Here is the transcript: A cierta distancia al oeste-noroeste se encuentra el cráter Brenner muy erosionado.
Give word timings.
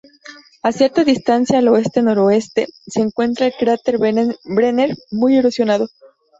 A 0.63 0.71
cierta 0.71 1.03
distancia 1.03 1.59
al 1.59 1.67
oeste-noroeste 1.67 2.65
se 2.87 3.01
encuentra 3.01 3.45
el 3.45 3.53
cráter 3.59 3.99
Brenner 3.99 4.97
muy 5.11 5.37
erosionado. 5.37 5.89